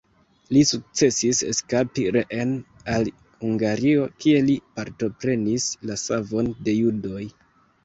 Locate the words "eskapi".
1.51-2.05